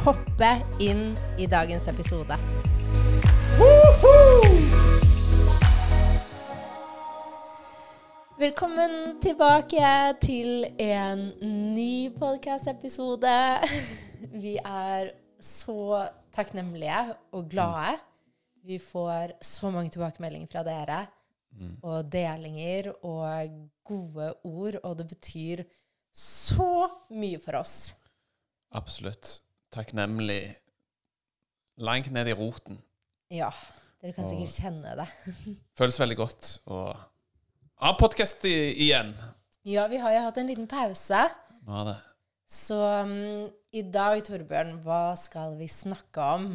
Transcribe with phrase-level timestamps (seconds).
[0.00, 2.36] hoppe inn i dagens episode.
[8.42, 9.90] Velkommen tilbake
[10.24, 11.28] til en
[11.76, 13.34] ny podkast-episode.
[14.32, 17.04] Vi er så takknemlige
[17.36, 18.00] og glade.
[18.66, 21.04] Vi får så mange tilbakemeldinger fra dere,
[21.82, 23.54] og delinger og
[23.84, 25.64] gode ord, og det betyr
[26.14, 27.94] så mye for oss.
[28.72, 29.40] Absolutt.
[29.72, 30.42] Takknemlig
[31.80, 32.76] langt ned i roten.
[33.32, 33.48] Ja,
[34.02, 35.06] dere kan sikkert kjenne det.
[35.78, 36.82] Føles veldig godt å
[37.82, 39.14] ha podkast igjen.
[39.64, 41.24] Ja, vi har jo hatt en liten pause.
[41.62, 41.96] Er det
[42.52, 46.50] Så um, i dag, Torbjørn, hva skal vi snakke om?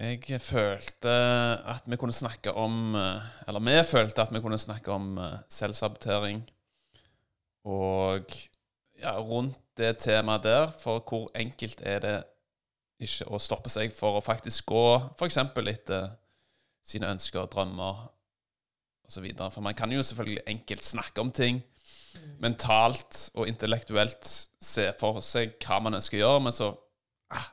[0.00, 1.10] Jeg følte
[1.74, 5.34] at vi kunne snakke om eh, Eller vi følte at vi kunne snakke om eh,
[5.52, 6.40] selvsabotering.
[7.68, 8.30] Og
[9.00, 12.16] ja, rundt det temaet der, for hvor enkelt er det
[13.00, 14.84] ikke å stoppe seg for å faktisk gå
[15.16, 15.38] f.eks.
[15.40, 16.10] etter
[16.84, 18.02] sine ønsker, drømmer
[19.08, 19.26] osv.
[19.40, 21.62] For man kan jo selvfølgelig enkelt snakke om ting.
[22.42, 24.28] Mentalt og intellektuelt
[24.60, 26.74] se for seg hva man ønsker å gjøre, men så
[27.32, 27.48] ah,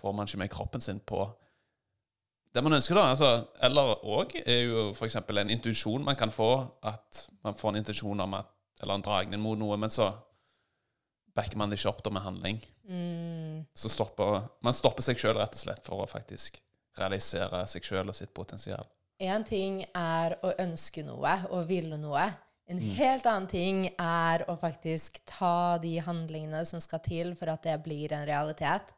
[0.00, 1.26] får man ikke med kroppen sin på
[2.54, 3.10] det man ønsker, da.
[3.12, 3.28] Altså,
[3.62, 5.18] eller òg er jo f.eks.
[5.20, 6.64] en intuisjon man kan få.
[6.82, 10.12] At man får en intensjon om at Eller en dragning mot noe, men så
[11.38, 12.58] backer man det ikke opp da med handling.
[12.90, 16.58] Mm, Så stopper man stopper seg sjøl rett og slett for å faktisk
[16.98, 18.86] realisere seg sjøl og sitt potensial.
[19.20, 22.26] en ting er å ønske noe og ville noe.
[22.68, 27.64] En helt annen ting er å faktisk ta de handlingene som skal til for at
[27.64, 28.92] det blir en realitet.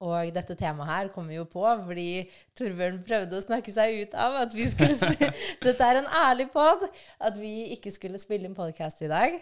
[0.00, 2.06] Og dette temaet her kommer jo på fordi
[2.56, 4.96] Torbjørn prøvde å snakke seg ut av at vi skulle
[5.66, 6.86] Dette er en ærlig pod.
[7.20, 9.36] At vi ikke skulle spille inn podkast i dag.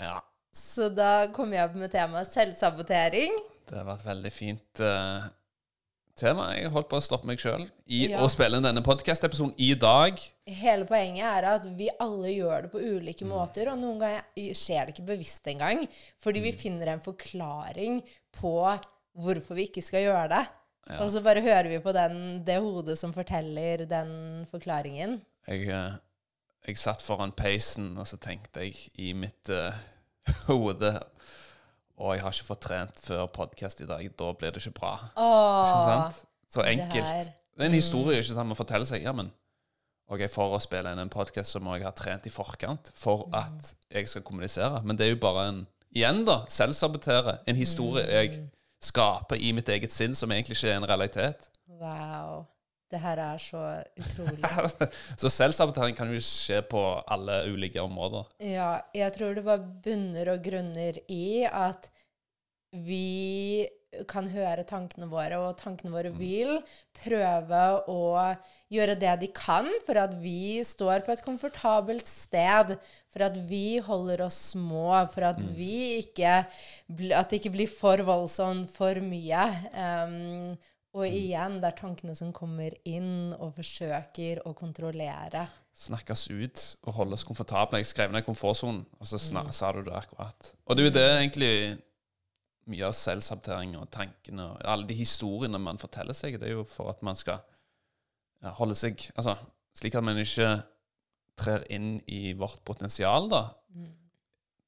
[0.00, 0.16] Ja,
[0.52, 3.38] Så da kom jeg opp med temaet selvsabotering.
[3.70, 5.24] det har vært veldig fint uh,
[6.18, 6.50] tema.
[6.58, 8.20] Jeg holdt på å stoppe meg sjøl i Ja.
[8.20, 10.20] å spille inn denne podkast-episoden i dag.
[10.44, 14.86] Hele poenget er at vi alle gjør det på ulike måter, og noen ganger skjer
[14.86, 15.86] det ikke bevisst engang.
[16.20, 18.02] Fordi vi finner en forklaring
[18.36, 18.52] på
[19.16, 20.42] hvorfor vi ikke skal gjøre det.
[20.98, 25.20] Og så bare hører vi på den, det hodet som forteller den forklaringen.
[25.46, 25.96] Jeg, eh,
[26.66, 29.78] jeg satt foran peisen, og så tenkte jeg i mitt eh,
[30.48, 30.92] hode
[32.02, 34.02] Å, jeg har ikke fått trent før podkast i dag.
[34.18, 34.92] Da blir det ikke bra.
[35.12, 36.22] Ikke sant?
[36.50, 37.12] Så enkelt.
[37.28, 38.48] Det, Det er en historie, ikke sant?
[38.50, 39.28] Man forteller seg ja, men
[40.10, 43.74] ok, for å spille inn en podkast må jeg ha trent i forkant for at
[43.92, 44.80] jeg skal kommunisere.
[44.82, 45.62] Men det er jo bare en
[45.92, 46.38] Igjen, da.
[46.48, 47.34] Selvsabotere.
[47.46, 48.38] En historie jeg
[48.80, 51.50] skaper i mitt eget sinn, som egentlig ikke er en realitet.
[51.68, 52.46] wow.
[52.92, 53.62] Det her er så
[53.96, 54.52] utrolig.
[55.20, 58.26] Så selvsabotering kan jo skje på alle ulike områder.
[58.44, 61.88] Ja, jeg tror det var bunner og grunner i at
[62.72, 63.68] vi
[64.08, 66.54] kan høre tankene våre, og tankene våre vil
[66.96, 67.60] prøve
[67.92, 68.02] å
[68.72, 72.74] gjøre det de kan for at vi står på et komfortabelt sted,
[73.12, 76.44] for at vi holder oss små, for at vi ikke
[77.12, 79.44] At det ikke blir for voldsomt, for mye.
[79.76, 80.56] Um,
[80.92, 85.46] og igjen, det er tankene som kommer inn og forsøker å kontrollere.
[85.72, 87.80] snakkes ut og holdes komfortable.
[87.80, 90.52] Jeg skrev ned komfortsonen, og så sna sa du det akkurat.
[90.66, 91.54] Og det er jo det egentlig
[92.68, 96.66] mye av selvsabotering og tankene og alle de historiene man forteller seg, det er jo
[96.68, 97.40] for at man skal
[98.42, 99.34] ja, holde seg Altså
[99.74, 100.60] slik at man ikke
[101.40, 103.46] trer inn i vårt potensial, da.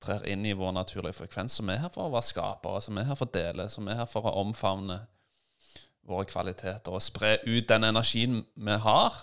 [0.01, 3.11] Trer inn i vår naturlige frekvens, som er her for å være skapere, som er
[3.11, 5.03] her for å dele, som er her for å omfavne
[6.09, 9.17] våre kvaliteter og spre ut den energien vi har,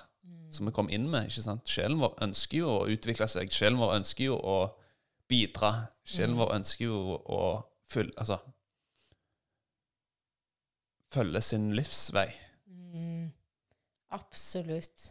[0.51, 1.29] som vi kom inn med.
[1.29, 1.69] ikke sant?
[1.69, 3.53] Sjelen vår ønsker jo å utvikle seg.
[3.55, 4.57] Sjelen vår ønsker jo å
[5.31, 5.71] bidra.
[6.03, 7.43] Sjelen vår ønsker jo å
[7.91, 8.39] fylle Altså
[11.11, 12.29] Følge sin livsvei.
[14.15, 15.09] Absolutt.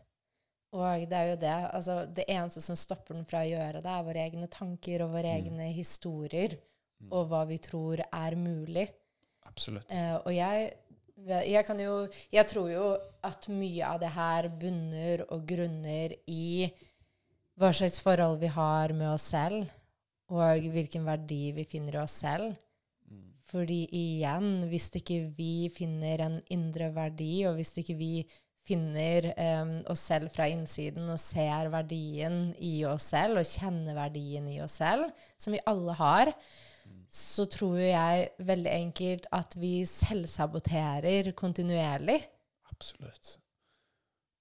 [0.73, 1.57] Og det er jo det.
[1.75, 5.13] Altså, det eneste som stopper den fra å gjøre det, er våre egne tanker og
[5.17, 6.57] våre egne historier.
[7.11, 8.87] Og hva vi tror er mulig.
[9.49, 9.89] Absolutt.
[9.93, 10.71] Eh, og jeg,
[11.27, 12.87] jeg kan jo Jeg tror jo
[13.23, 16.71] at mye av det her bunner og grunner i
[17.61, 19.69] hva slags forhold vi har med oss selv,
[20.33, 22.55] og hvilken verdi vi finner i oss selv.
[23.51, 28.15] Fordi igjen, hvis ikke vi finner en indre verdi, og hvis ikke vi
[28.67, 34.47] finner um, oss selv fra innsiden og ser verdien i oss selv, og kjenner verdien
[34.53, 35.09] i oss selv,
[35.41, 36.33] som vi alle har,
[37.11, 42.21] så tror jo jeg veldig enkelt at vi selvsaboterer kontinuerlig.
[42.71, 43.39] Absolutt.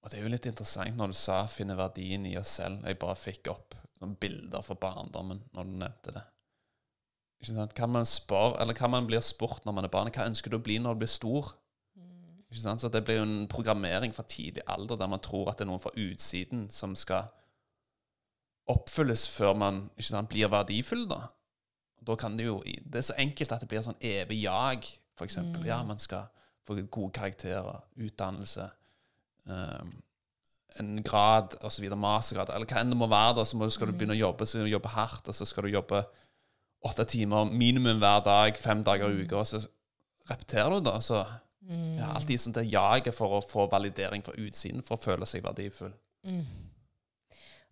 [0.00, 2.86] Og det er jo litt interessant når du sa 'finne verdien i oss selv'.
[2.86, 6.22] Jeg bare fikk opp noen bilder fra barndommen når du nevnte det.
[7.40, 7.74] Ikke sant?
[7.74, 10.56] Kan man spør, eller kan man bli spurt når man er barn, hva ønsker du
[10.56, 11.56] å bli når du blir stor?
[12.50, 12.80] Ikke sant?
[12.80, 15.70] Så det blir jo en programmering fra tidlig alder der man tror at det er
[15.70, 17.30] noen fra utsiden som skal
[18.70, 21.28] oppfylles før man ikke sant, blir verdifull, da.
[22.06, 24.86] Da kan det jo Det er så enkelt at det blir sånn evig jag,
[25.18, 25.66] for eksempel.
[25.68, 26.30] Ja, man skal
[26.66, 28.70] få gode karakterer, utdannelse,
[29.46, 29.92] um,
[30.78, 33.96] en grad osv., mastergrad, eller hva enn det må være, da, så må, skal du
[33.98, 36.04] begynne å jobbe, så skal du jobbe hardt, og så skal du jobbe
[36.86, 39.60] åtte timer minimum hver dag, fem dager i uka, og så
[40.30, 40.96] repeterer du, da.
[41.04, 41.18] Så
[41.70, 45.44] ja, alltid sånn det jaget for å få validering fra utsiden for å føle seg
[45.44, 45.92] verdifull.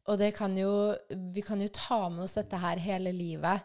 [0.08, 0.94] Og det kan jo,
[1.34, 3.64] vi kan jo ta med oss dette her hele livet,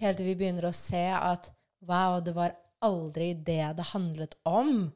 [0.00, 1.50] helt til vi begynner å se at
[1.88, 4.90] wow, det var aldri det det handlet om.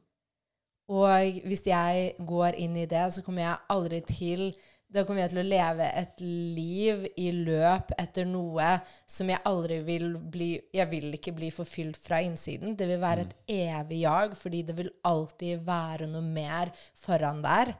[0.92, 4.48] Og hvis jeg går inn i det, så kommer jeg aldri til
[4.94, 8.76] Da kommer jeg til å leve et liv i løp etter noe
[9.10, 12.76] som jeg aldri vil bli Jeg vil ikke bli forfylt fra innsiden.
[12.76, 17.74] Det vil være et evig jag, fordi det vil alltid være noe mer foran der.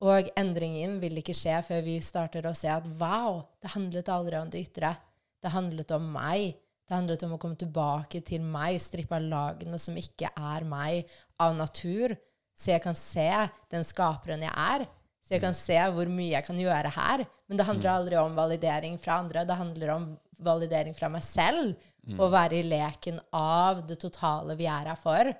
[0.00, 4.40] Og endringen vil ikke skje før vi starter å se at wow, det handlet aldri
[4.40, 4.94] om det ytre.
[5.40, 6.56] Det handlet om meg.
[6.88, 11.10] Det handlet om å komme tilbake til meg, strippe av lagene som ikke er meg
[11.40, 12.16] av natur.
[12.56, 13.28] Så jeg kan se
[13.72, 14.88] den skaperen jeg er.
[15.24, 17.22] Så jeg kan se hvor mye jeg kan gjøre her.
[17.48, 19.46] Men det handler aldri om validering fra andre.
[19.46, 20.08] Det handler om
[20.42, 21.76] validering fra meg selv.
[22.10, 25.30] Å være i leken av det totale vi er her for.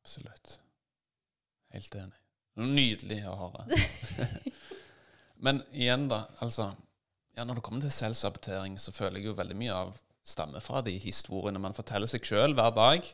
[0.00, 0.56] Absolutt.
[1.74, 2.20] Helt enig.
[2.56, 3.66] Nydelig å høre.
[5.44, 6.22] Men igjen, da.
[6.40, 6.70] Altså,
[7.36, 9.96] ja, når det kommer til selvsabotering, så føler jeg jo veldig mye av
[10.26, 13.08] stammer fra de historiene man forteller seg sjøl hver dag.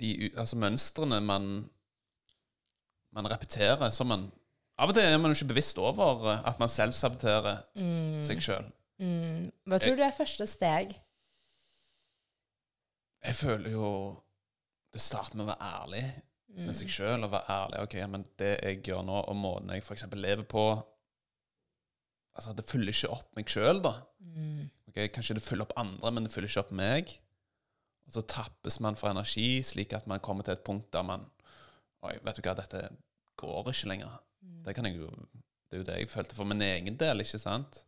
[0.00, 1.48] De altså, mønstrene man,
[3.14, 4.30] man repeterer som man
[4.74, 7.60] Av og til er man jo ikke bevisst over eh, at man selvsaboterer
[8.26, 8.64] seg sjøl.
[9.70, 10.96] Hva tror du er første steg?
[13.24, 13.90] Jeg føler jo
[14.90, 16.02] Det starter med å være ærlig
[16.58, 17.22] med seg sjøl.
[17.22, 17.84] Og være ærlig.
[17.86, 20.04] Ok, men det jeg gjør nå, og måten jeg f.eks.
[20.10, 20.66] lever på
[22.34, 23.92] Altså, det fyller ikke opp meg sjøl, da.
[24.90, 27.12] Ok, Kanskje det fyller opp andre, men det fyller ikke opp meg.
[28.08, 31.28] Og så tappes man for energi, slik at man kommer til et punkt der man
[32.04, 32.82] Oi, vet du hva, dette
[33.40, 34.18] går ikke lenger.
[34.66, 35.08] Det kan jeg jo
[35.70, 37.80] Det er jo det jeg følte for min egen del, ikke sant?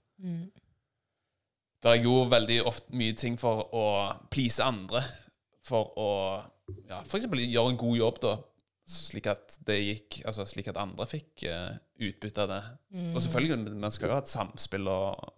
[1.85, 3.83] Der jeg gjorde veldig ofte mye ting for å
[4.33, 5.03] please andre.
[5.63, 6.09] For å
[6.89, 8.33] ja, eksempel gjøre en god jobb, da.
[8.87, 11.75] Slik at det gikk Altså slik at andre fikk uh,
[12.07, 12.61] utbytte av det.
[13.15, 15.33] Og selvfølgelig, man skal jo ha et samspill og,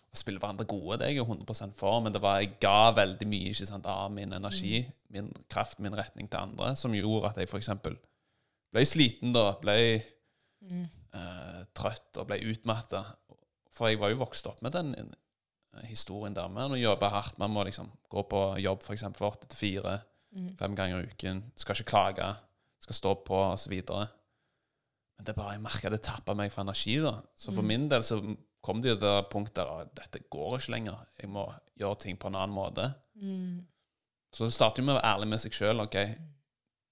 [0.00, 0.98] og spille hverandre gode.
[0.98, 3.86] Det er jeg jo 100% for, men det var, jeg ga veldig mye ikke sant,
[3.90, 4.80] av min energi,
[5.12, 7.70] min kraft, min retning til andre, som gjorde at jeg f.eks.
[8.72, 9.52] ble sliten, da.
[9.62, 13.04] Ble eh, trøtt og ble utmatta.
[13.70, 17.38] For jeg var jo vokst opp med den eh, historien der med å jobbe hardt.
[17.42, 19.06] Man må liksom gå på jobb f.eks.
[19.16, 19.98] fra åtte til fire
[20.58, 21.44] fem ganger i uken.
[21.58, 22.28] Skal ikke klage.
[22.80, 23.74] Skal stå på, osv.
[23.90, 26.98] Men det er bare jeg merka det tappa meg for energi.
[27.04, 27.18] da.
[27.36, 28.20] Så for min del så
[28.64, 31.02] kom det jo til det punktet der at dette går ikke lenger.
[31.20, 31.46] Jeg må
[31.80, 32.86] gjøre ting på en annen måte.
[34.32, 35.80] Så det starter jo med å være ærlig med seg sjøl.
[35.84, 35.96] Ok,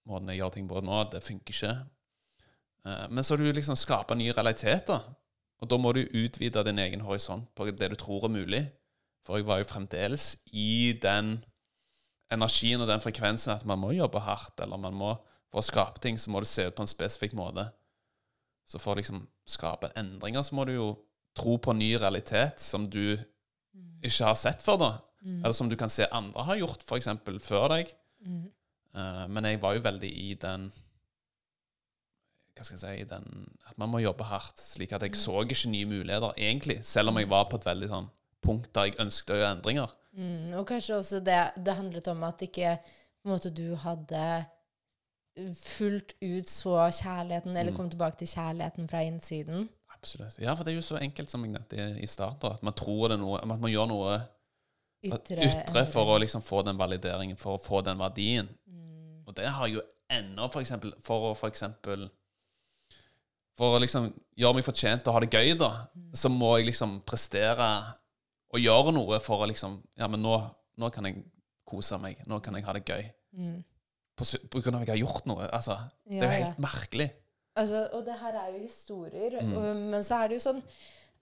[0.09, 1.73] måten jeg gjør ting på nå, det funker ikke.
[2.85, 5.01] Eh, Men så har du liksom skapa nye realiteter.
[5.61, 8.63] Og da må du utvide din egen horisont på det du tror er mulig.
[9.27, 11.45] For jeg var jo fremdeles i den
[12.31, 15.15] energien og den frekvensen at man må jobbe hardt, eller man må
[15.49, 17.69] for å skape ting, så må det se ut på en spesifikk måte.
[18.69, 20.89] Så for å liksom skape endringer, så må du jo
[21.39, 23.17] tro på en ny realitet som du
[24.05, 24.91] ikke har sett før, da.
[25.25, 27.09] Eller som du kan se andre har gjort, f.eks.
[27.45, 27.95] før deg.
[28.99, 30.69] Eh, men jeg var jo veldig i den
[32.57, 33.27] Hva skal jeg si i den,
[33.69, 34.59] At man må jobbe hardt.
[34.59, 36.81] Slik at jeg så ikke nye muligheter, egentlig.
[36.87, 38.09] Selv om jeg var på et veldig sånn
[38.43, 39.95] punkt der jeg ønsket å gjøre endringer.
[40.19, 44.23] Mm, og kanskje også det, det handlet om at ikke på en måte du hadde
[45.55, 49.69] fullt ut så kjærligheten, eller kom tilbake til kjærligheten fra innsiden.
[49.95, 50.39] Absolutt.
[50.39, 53.09] Ja, for det er jo så enkelt som jeg nevnte i- starten, at man tror
[53.09, 54.19] det er noe, at man gjør noe
[55.05, 58.49] Ytre, ytre for å liksom få den valideringen, for å få den verdien.
[59.27, 62.09] Og det har jeg jo ennå, for eksempel, for å for eksempel
[63.59, 66.67] For å liksom gjøre meg fortjent til å ha det gøy, da, så må jeg
[66.69, 67.67] liksom prestere
[68.55, 70.37] og gjøre noe for å liksom Ja, men nå,
[70.79, 71.25] nå kan jeg
[71.67, 72.23] kose meg.
[72.27, 73.11] Nå kan jeg ha det gøy.
[73.35, 73.65] Mm.
[74.19, 75.49] På, på grunn av at jeg har gjort noe.
[75.55, 76.45] Altså, det er jo jo ja.
[76.45, 77.09] helt merkelig.
[77.59, 79.53] Altså, og det her er jo historier, Mm.
[79.57, 80.63] og, men så er det jo sånn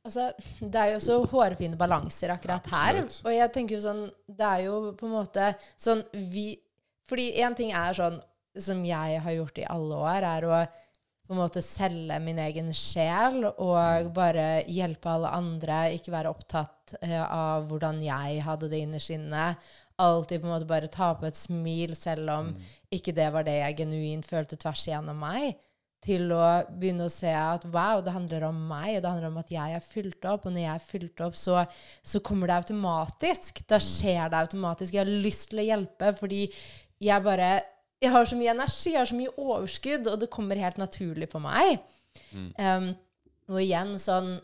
[0.06, 0.28] Altså,
[0.60, 3.00] det er jo så hårfine balanser akkurat her.
[3.00, 3.24] Absolutt.
[3.26, 6.52] Og jeg tenker jo sånn Det er jo på en måte sånn vi
[7.10, 8.20] Fordi én ting er sånn
[8.56, 10.60] som jeg har gjort i alle år, er å
[11.26, 16.94] på en måte selge min egen sjel og bare hjelpe alle andre, ikke være opptatt
[17.02, 19.48] uh, av hvordan jeg hadde det innerst inne.
[19.98, 22.64] Alltid på en måte bare ta på et smil, selv om Mm.
[22.92, 25.56] ikke det var det jeg genuint følte tvers igjennom meg.
[26.04, 29.38] Til å begynne å se at wow, det handler om meg, og det handler om
[29.38, 30.44] at jeg er fylt opp.
[30.46, 31.66] Og når jeg er fylt opp, så,
[32.04, 33.62] så kommer det automatisk.
[33.66, 34.92] Da skjer det automatisk.
[34.92, 36.52] Jeg har lyst til å hjelpe fordi
[37.00, 37.62] jeg bare
[38.02, 41.30] Jeg har så mye energi, jeg har så mye overskudd, og det kommer helt naturlig
[41.30, 41.80] for meg.
[42.60, 42.90] Um,
[43.48, 44.34] og igjen sånn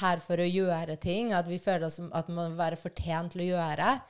[0.00, 3.32] her for å gjøre ting, at vi føler oss som at man må være fortjent
[3.34, 4.00] til å gjøre.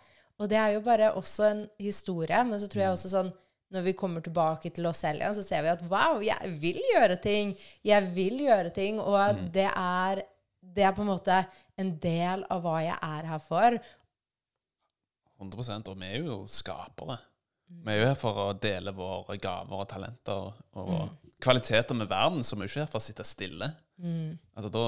[0.40, 3.32] Og det er jo bare også en historie, men så tror jeg også sånn
[3.70, 6.80] når vi kommer tilbake til oss selv igjen, så ser vi at wow, jeg vil
[6.90, 7.52] gjøre ting.
[7.86, 10.24] Jeg vil gjøre ting, og at det er
[10.60, 11.36] det er på en måte
[11.80, 13.78] en del av hva jeg er her for.
[15.40, 17.16] 100 Og vi er jo skapere.
[17.70, 22.44] Vi er jo her for å dele våre gaver og talenter og kvaliteter med verden,
[22.44, 23.70] så vi er ikke her for å sitte stille.
[24.58, 24.84] Altså, da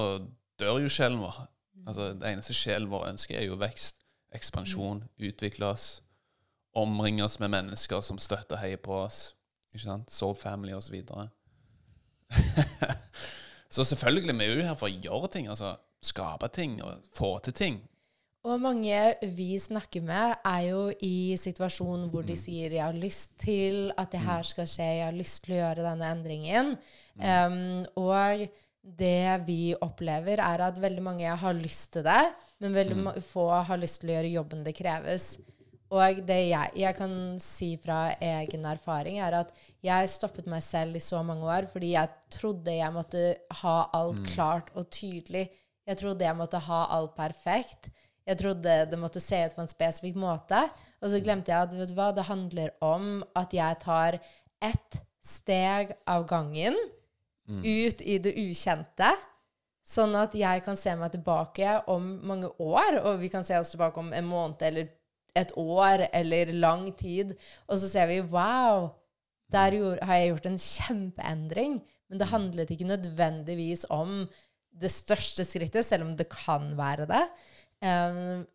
[0.61, 1.39] dør jo sjelen vår.
[1.87, 4.02] Altså, det eneste sjelen vår ønsker, er jo vekst,
[4.33, 6.01] ekspansjon, utvikle oss,
[6.73, 9.35] omringe oss med mennesker som støtter og heier på oss.
[9.73, 10.11] Ikke sant?
[10.13, 10.93] Soul family og så
[13.69, 17.37] så selvfølgelig, vi er jo her for å gjøre ting, altså skape ting og få
[17.45, 17.81] til ting.
[18.43, 18.97] Og mange
[19.37, 24.11] vi snakker med, er jo i situasjonen hvor de sier 'jeg har lyst til at
[24.11, 26.75] det her skal skje', 'jeg har lyst til å gjøre denne endringen'.
[27.15, 28.49] Um, og
[28.83, 32.21] det vi opplever, er at veldig mange har lyst til det,
[32.59, 33.09] men veldig mm.
[33.23, 35.27] få har lyst til å gjøre jobben det kreves.
[35.93, 39.51] Og det jeg, jeg kan si fra egen erfaring, er at
[39.85, 43.25] jeg stoppet meg selv i så mange år fordi jeg trodde jeg måtte
[43.61, 45.45] ha alt klart og tydelig.
[45.85, 47.91] Jeg trodde jeg måtte ha alt perfekt.
[48.25, 50.63] Jeg trodde det måtte se ut på en spesifikk måte.
[51.03, 54.17] Og så glemte jeg at vet du hva, det handler om at jeg tar
[54.63, 56.77] ett steg av gangen
[57.47, 59.11] ut i det ukjente.
[59.83, 63.73] Sånn at jeg kan se meg tilbake om mange år, og vi kan se oss
[63.73, 64.93] tilbake om en måned eller
[65.35, 67.33] et år eller lang tid.
[67.67, 68.93] Og så ser vi wow,
[69.51, 71.77] der gjorde, har jeg gjort en kjempeendring.
[72.09, 74.23] Men det handlet ikke nødvendigvis om
[74.73, 77.23] det største skrittet, selv om det kan være det.
[77.83, 78.45] Um,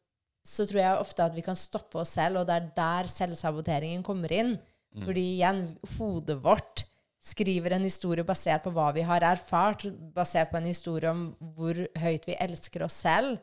[0.49, 4.05] så tror jeg ofte at vi kan stoppe oss selv, og det er der selvsaboteringen
[4.07, 4.57] kommer inn.
[5.05, 5.67] Fordi igjen,
[5.99, 6.87] hodet vårt
[7.29, 11.79] skriver en historie basert på hva vi har erfart, basert på en historie om hvor
[12.01, 13.39] høyt vi elsker oss selv.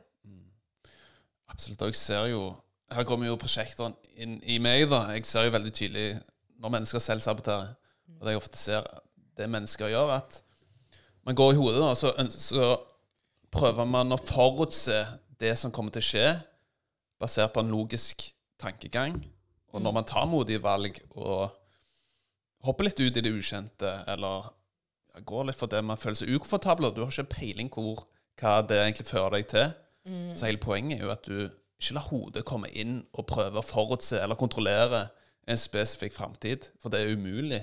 [1.51, 1.81] Absolutt.
[1.81, 2.45] Og jeg ser jo
[2.91, 5.07] Her kommer jo prosjekter inn i meg, da.
[5.15, 6.19] Jeg ser jo veldig tydelig
[6.61, 7.71] når mennesker selvsaboterer.
[8.19, 8.85] Og det jeg ofte ser
[9.35, 10.37] det mennesker gjør, at
[11.25, 12.75] man går i hodet, da, så, så
[13.49, 14.99] prøver man å forutse
[15.41, 16.27] det som kommer til å skje,
[17.19, 18.27] basert på en logisk
[18.61, 19.17] tankegang.
[19.73, 21.49] Og når man tar modige valg og
[22.65, 24.49] hopper litt ut i det ukjente, eller
[25.25, 28.03] går litt for det man føler seg ukomfortabel, og du har ikke peiling hvor,
[28.41, 29.69] hva det egentlig fører deg til,
[30.37, 31.37] så hele poenget er jo at du
[31.81, 35.07] ikke lar hodet komme inn og prøve å forutse eller kontrollere
[35.49, 37.61] en spesifikk framtid, for det er umulig.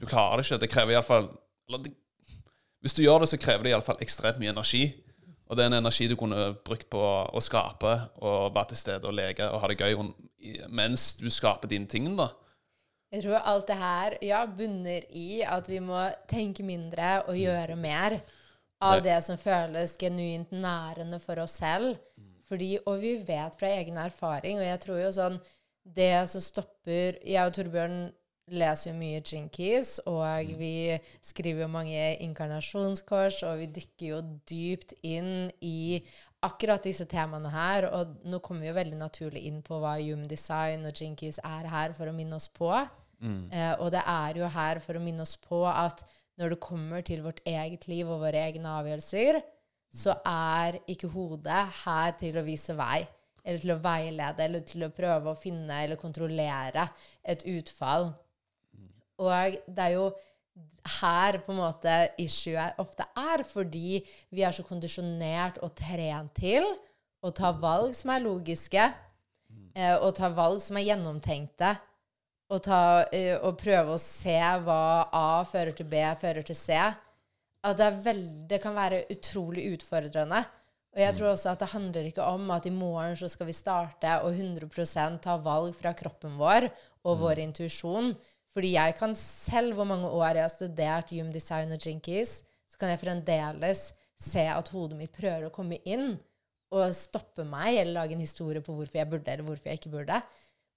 [0.00, 0.60] Du klarer det ikke.
[0.62, 1.28] Det krever iallfall
[2.80, 4.84] Hvis du gjør det, så krever det iallfall ekstremt mye energi.
[5.48, 9.08] Og det er en energi du kunne brukt på å skape og være til stede
[9.08, 9.96] og leke og ha det gøy
[10.68, 12.30] mens du skaper dine ting, da.
[13.08, 17.76] Jeg tror alt det her ja, bunner i at vi må tenke mindre og gjøre
[17.80, 18.18] mer
[18.84, 21.96] av det som føles genuint nærende for oss selv.
[22.48, 25.40] Fordi, og vi vet fra egen erfaring, og jeg tror jo sånn
[25.88, 28.10] Det som stopper Jeg og Torbjørn
[28.52, 34.94] leser jo mye Jinkies, og vi skriver jo mange inkarnasjonskors, og vi dykker jo dypt
[35.02, 36.00] inn i
[36.44, 37.88] akkurat disse temaene her.
[37.94, 41.68] Og nå kommer vi jo veldig naturlig inn på hva Human Design og Jinkies er
[41.72, 42.72] her for å minne oss på.
[43.50, 46.04] Eh, og det er jo her for å minne oss på at
[46.38, 49.40] når det kommer til vårt eget liv og våre egne avgjørelser,
[49.90, 53.00] så er ikke hodet her til å vise vei,
[53.42, 56.84] eller til å veilede, eller til å prøve å finne eller kontrollere
[57.24, 58.12] et utfall.
[59.18, 60.10] Og det er jo
[61.00, 64.00] her på en måte issuet ofte er, fordi
[64.34, 66.64] vi er så kondisjonert og trent til
[67.20, 68.86] å ta valg som er logiske,
[69.74, 71.74] eh, og ta valg som er gjennomtenkte,
[72.48, 76.78] og, ta, eh, og prøve å se hva A fører til B, fører til C.
[77.68, 80.46] At det, veld, det kan være utrolig utfordrende.
[80.46, 80.58] Og
[80.98, 83.54] Og jeg tror også at det handler ikke om at i morgen så skal vi
[83.54, 86.66] starte og 100% ta valg fra kroppen vår
[87.06, 88.16] og vår intuisjon.
[88.56, 92.80] Fordi jeg kan selv, hvor mange år jeg har studert Hume Design og Jinkies, så
[92.80, 96.16] kan jeg fremdeles se at hodet mitt prøver å komme inn
[96.74, 99.94] og stoppe meg, eller lage en historie på hvorfor jeg burde, eller hvorfor jeg ikke
[99.94, 100.18] burde.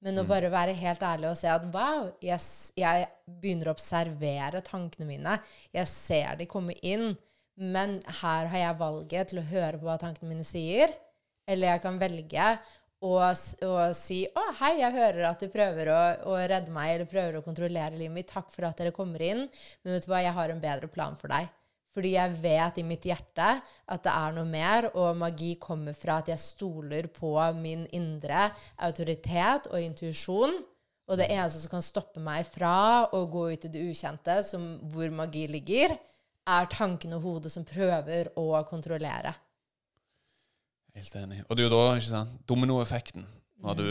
[0.01, 3.05] Men å bare være helt ærlig og se at wow, yes, jeg
[3.41, 5.35] begynner å observere tankene mine.
[5.75, 7.11] Jeg ser de komme inn.
[7.61, 10.95] Men her har jeg valget til å høre på hva tankene mine sier.
[11.45, 12.47] Eller jeg kan velge
[13.01, 17.09] å, og, si 'Å, hei, jeg hører at du prøver å, å redde meg', eller
[17.09, 18.29] prøver å kontrollere livet mitt.
[18.29, 19.47] Takk for at dere kommer inn.
[19.81, 21.49] Men vet du hva, jeg har en bedre plan for deg.
[21.91, 23.47] Fordi jeg vet i mitt hjerte
[23.91, 28.51] at det er noe mer, og magi kommer fra at jeg stoler på min indre
[28.77, 30.61] autoritet og intuisjon.
[31.11, 34.77] Og det eneste som kan stoppe meg fra å gå ut i det ukjente, som
[34.93, 35.97] hvor magi ligger,
[36.47, 39.33] er tanken og hodet som prøver å kontrollere.
[40.95, 41.43] Helt enig.
[41.47, 43.27] Og det er jo da, ikke sant, dominoeffekten.
[43.61, 43.87] Når du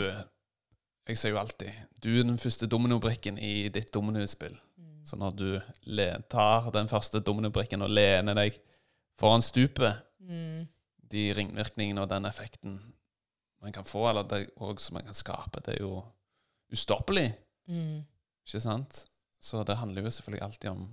[1.08, 1.70] Jeg sier jo alltid
[2.02, 4.58] Du er den første dominobrikken i ditt dominospill.
[5.06, 5.60] Så når du
[6.30, 8.58] tar den første dominobrikken og lener deg
[9.18, 10.66] foran stupet Mm.
[11.10, 12.78] De ringvirkningene og den effekten
[13.60, 14.44] man kan få, eller det
[14.80, 16.00] som man kan skape, det er jo
[16.72, 17.32] ustoppelig.
[17.68, 18.04] Mm.
[18.46, 19.04] Ikke sant?
[19.40, 20.86] Så det handler jo selvfølgelig alltid om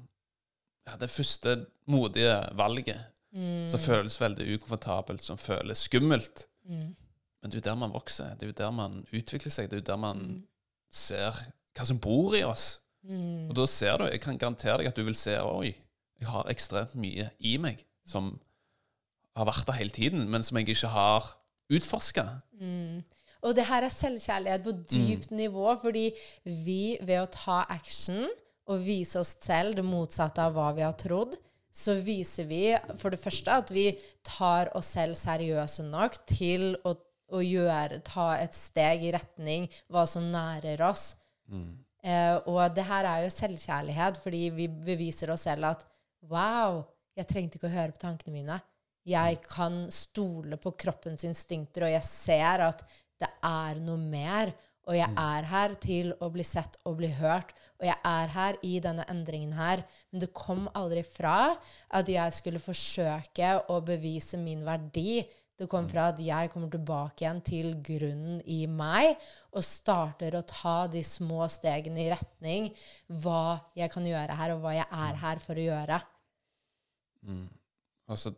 [0.88, 3.00] ja, det første modige valget,
[3.38, 3.68] Mm.
[3.70, 6.48] som føles veldig ukomfortabelt, som føles skummelt.
[6.66, 6.96] Mm.
[7.42, 8.32] Men det er jo der man vokser.
[8.34, 9.70] Det er jo der man utvikler seg.
[9.70, 10.44] Det er jo der man Mm.
[10.90, 11.38] ser
[11.78, 12.80] hva som bor i oss.
[13.06, 13.50] Mm.
[13.50, 15.76] Og da ser du, jeg kan garantere deg at du vil se Oi,
[16.20, 18.40] jeg har ekstremt mye i meg som
[19.38, 21.30] har vært der hele tiden, men som jeg ikke har
[21.70, 22.24] utforska.
[22.60, 23.04] Mm.
[23.44, 26.08] Og det her er selvkjærlighet på dypt nivå, fordi
[26.46, 28.26] vi ved å ta action
[28.68, 31.38] og vise oss selv det motsatte av hva vi har trodd,
[31.78, 32.62] så viser vi
[32.98, 33.92] for det første at vi
[34.26, 36.96] tar oss selv seriøse nok til å,
[37.30, 41.12] å gjøre, ta et steg i retning hva som nærer oss.
[42.02, 45.86] Eh, og det her er jo selvkjærlighet, fordi vi beviser oss selv at
[46.32, 46.82] wow,
[47.18, 48.60] jeg trengte ikke å høre på tankene mine.
[49.08, 52.84] Jeg kan stole på kroppens instinkter, og jeg ser at
[53.22, 54.52] det er noe mer.
[54.88, 57.52] Og jeg er her til å bli sett og bli hørt.
[57.78, 59.84] Og jeg er her i denne endringen her.
[60.12, 61.58] Men det kom aldri fra
[61.94, 65.26] at jeg skulle forsøke å bevise min verdi.
[65.58, 69.16] Det kom fra at jeg kommer tilbake igjen til grunnen i meg
[69.58, 72.68] og starter å ta de små stegene i retning
[73.10, 75.98] hva jeg kan gjøre her, og hva jeg er her for å gjøre.
[78.08, 78.36] Altså,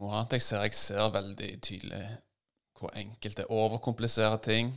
[0.00, 2.04] noe annet jeg ser, jeg ser veldig tydelig
[2.80, 4.72] hvor enkelt det er å overkomplisere ting.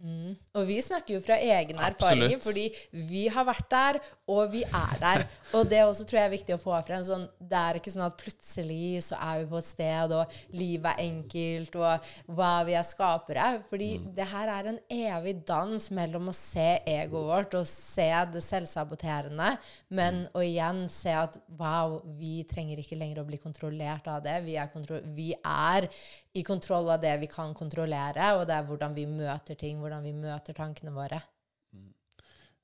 [0.00, 0.36] Mm.
[0.56, 2.32] Og vi snakker jo fra egen Absolutt.
[2.32, 2.66] erfaring, fordi
[3.10, 3.98] vi har vært der,
[4.30, 5.24] og vi er der.
[5.56, 7.02] Og det også tror jeg er viktig å få frem.
[7.06, 10.92] Sånn, det er ikke sånn at plutselig så er vi på et sted, og livet
[10.92, 13.48] er enkelt, og hva vi er skapere.
[13.70, 18.44] Fordi det her er en evig dans mellom å se egoet vårt og se det
[18.46, 19.52] selvsaboterende,
[19.98, 24.38] men å igjen se at wow, vi trenger ikke lenger å bli kontrollert av det.
[24.46, 25.88] Vi er, kontro vi er
[26.36, 30.06] i kontroll av det vi kan kontrollere, og det er hvordan vi møter ting, hvordan
[30.06, 31.18] vi møter tankene våre.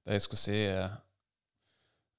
[0.06, 0.92] Det jeg skulle si er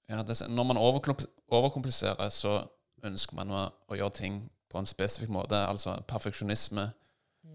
[0.10, 2.62] ja, det, Når man overkompliserer, så
[3.04, 4.40] ønsker man å, gjøre ting
[4.72, 5.60] på en spesifikk måte.
[5.68, 6.90] Altså perfeksjonisme.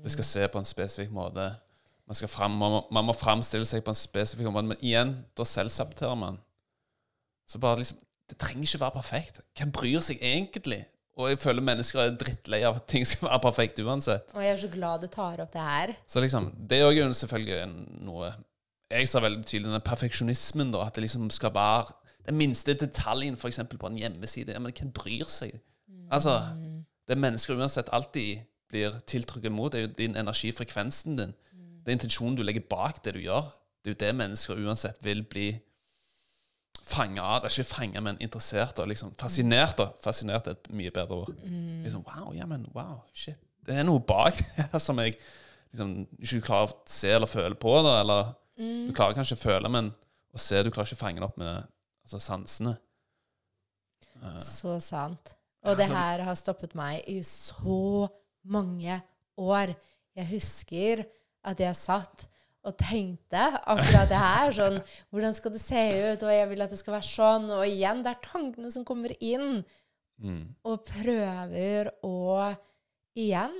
[0.03, 1.51] Det skal se på en spesifikk måte.
[2.09, 4.73] Man, fram, man, må, man må framstille seg på en spesifikk måte.
[4.73, 6.41] Men igjen, da selvsaboterer man.
[7.49, 9.41] Så bare liksom Det trenger ikke være perfekt.
[9.59, 10.79] Hvem bryr seg egentlig?
[11.21, 14.31] Og jeg føler mennesker er drittlei av at ting skal være perfekt uansett.
[14.33, 15.93] Og jeg er så glad du tar opp det her.
[16.09, 17.59] Så liksom, det er jo selvfølgelig
[18.07, 18.31] noe
[18.93, 20.87] Jeg ser veldig tydelig denne perfeksjonismen, da.
[20.87, 21.93] At det liksom skal være
[22.27, 23.61] den minste detaljen, f.eks.
[23.71, 24.59] på en hjemmeside.
[24.61, 25.57] Men hvem bryr seg?
[26.13, 26.37] Altså,
[27.09, 31.35] det mennesker uansett alltid blir tiltrukket mot, det er jo din energifrekvensen din.
[31.83, 33.51] Det er intensjonen du legger bak det du gjør.
[33.83, 35.49] Det er jo det mennesker uansett vil bli
[36.87, 37.47] fanga av.
[37.49, 39.81] Ikke fanga, men interessert og liksom fascinert.
[39.83, 41.33] Og Fascinert er et mye bedre ord.
[41.83, 43.41] Liksom, wow, ja, men wow, shit.
[43.67, 45.17] Det er noe bak her som jeg
[45.73, 47.75] liksom ikke klarer å se eller føle på.
[47.87, 48.33] da, eller
[48.89, 49.93] Du klarer kanskje å føle, men
[50.33, 51.69] å se, du klarer ikke å fange det opp med
[52.17, 52.77] altså, sansene.
[54.43, 55.35] Så sant.
[55.67, 58.09] Og det her har stoppet meg i så
[58.51, 58.99] mange
[59.39, 59.75] år.
[60.19, 61.05] Jeg husker
[61.47, 62.27] at jeg satt
[62.63, 64.53] og tenkte akkurat det her.
[64.55, 66.27] Sånn, hvordan skal det se ut?
[66.27, 67.49] Og jeg vil at det skal være sånn.
[67.59, 69.63] Og igjen, det er tankene som kommer inn.
[70.23, 70.55] Mm.
[70.69, 72.53] og prøver å
[73.13, 73.57] Igjen,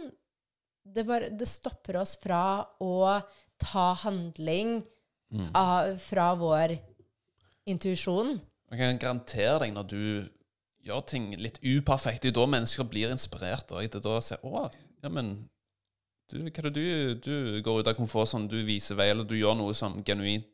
[0.81, 3.19] det, bare, det stopper oss fra å
[3.61, 4.79] ta handling
[5.53, 6.73] av, fra vår
[7.69, 8.39] intuisjon.
[8.73, 10.03] Jeg kan garantere deg, når du
[10.83, 12.27] gjør ting litt uperfekt.
[12.27, 13.71] Er da mennesker blir inspirert.
[13.73, 14.69] Og det da ser Å,
[15.03, 15.35] ja, men
[16.33, 19.37] du, hva er det du, du går ut av komfortsonen, du viser vei, eller du
[19.37, 20.49] gjør noe som genuint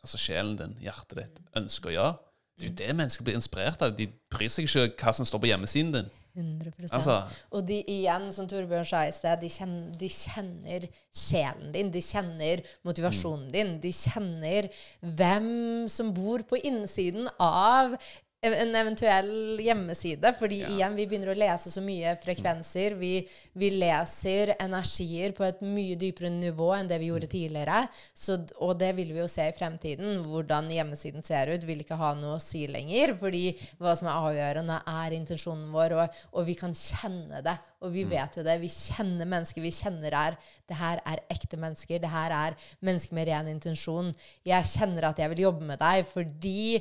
[0.00, 2.29] altså sjelen din, hjertet ditt, ønsker å gjøre.
[2.60, 3.94] Det er jo det mennesker blir inspirert av.
[3.96, 6.10] De bryr seg ikke hva som står på hjemmesiden din.
[6.36, 11.72] 100 Altså, Og de igjen, som Torbjørn sa i sted, de kjenner, de kjenner sjelen
[11.74, 11.90] din.
[11.90, 13.72] De kjenner motivasjonen din.
[13.82, 14.68] De kjenner
[15.00, 17.96] hvem som bor på innsiden av
[18.42, 20.32] en eventuell hjemmeside.
[20.38, 20.68] Fordi Ja.
[20.68, 22.94] igjen, vi begynner å lese så mye frekvenser.
[22.98, 27.88] Vi, vi leser energier på et mye dypere nivå enn det vi gjorde tidligere.
[28.14, 30.22] Så, og det vil vi jo se i fremtiden.
[30.24, 33.14] Hvordan hjemmesiden ser ut, vil ikke ha noe å si lenger.
[33.20, 37.58] Fordi hva som er avgjørende, er intensjonen vår, og, og vi kan kjenne det.
[37.82, 38.58] Og vi vet jo det.
[38.60, 39.60] Vi kjenner mennesker.
[39.64, 41.98] Vi kjenner her det her er ekte mennesker.
[41.98, 44.12] Det her er mennesker med ren intensjon.
[44.46, 46.78] Jeg kjenner at jeg vil jobbe med deg fordi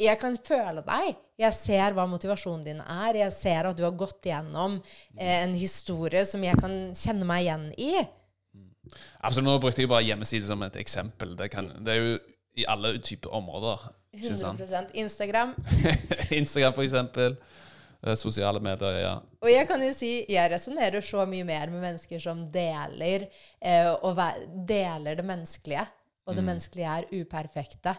[0.00, 1.20] jeg kan føle deg.
[1.40, 3.18] Jeg ser hva motivasjonen din er.
[3.22, 4.78] Jeg ser at du har gått gjennom
[5.16, 7.92] eh, en historie som jeg kan kjenne meg igjen i.
[9.20, 11.36] absolutt, nå brukte jeg bare hjemmeside som et eksempel.
[11.38, 12.18] Det, kan, det er jo
[12.60, 13.90] i alle typer områder.
[14.16, 14.60] Ikke sant?
[14.64, 15.54] 100 Instagram.
[16.40, 17.36] Instagram, for eksempel.
[18.00, 19.14] Eh, Sosiale medier, ja.
[19.44, 23.28] Og jeg kan jo si, jeg resonnerer så mye mer med mennesker som deler,
[23.60, 24.20] eh, og
[24.68, 25.86] deler det menneskelige.
[26.28, 27.96] Og det menneskelige er uperfekte.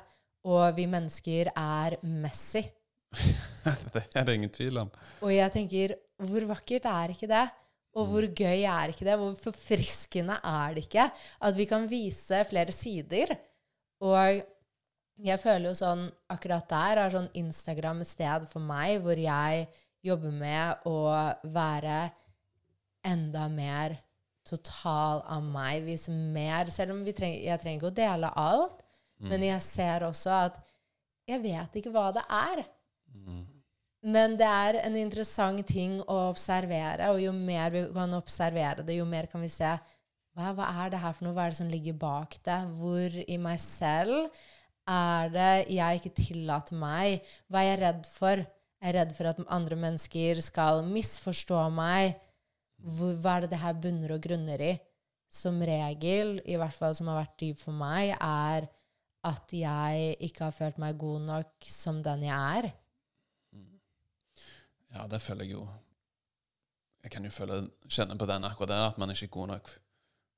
[0.47, 2.63] Og vi mennesker er messy.
[3.93, 4.89] Det er det ingen tvil om.
[5.21, 5.93] Og jeg tenker,
[6.25, 7.43] hvor vakkert er ikke det?
[7.99, 9.17] Og hvor gøy er ikke det?
[9.19, 13.35] Hvor forfriskende er det ikke at vi kan vise flere sider?
[14.01, 14.41] Og
[15.21, 19.67] jeg føler jo sånn Akkurat der er sånn Instagram et sted for meg hvor jeg
[20.01, 20.95] jobber med å
[21.53, 22.07] være
[23.05, 23.99] enda mer
[24.47, 26.71] total av meg, vise mer.
[26.73, 28.80] Selv om vi trenger, jeg trenger ikke å dele alt,
[29.29, 30.59] men jeg ser også at
[31.29, 32.63] jeg vet ikke hva det er.
[34.01, 38.95] Men det er en interessant ting å observere, og jo mer vi kan observere det,
[38.97, 39.75] jo mer kan vi se
[40.37, 41.35] hva, hva er det her for noe?
[41.35, 42.57] Hva er det som ligger bak det?
[42.79, 44.31] Hvor i meg selv
[44.89, 47.27] er det jeg ikke tillater meg?
[47.51, 48.43] Hva er jeg redd for?
[48.81, 52.15] Jeg er redd for at andre mennesker skal misforstå meg.
[52.81, 54.71] Hvor, hva er det det her bunner og grunner i?
[55.31, 58.65] Som regel, i hvert fall som har vært dyp for meg, er
[59.27, 62.71] at jeg ikke har følt meg god nok som den jeg er.
[64.91, 65.67] Ja, det føler jeg jo
[67.03, 69.69] Jeg kan jo føle, kjenne på den akkurat der, at man ikke er god nok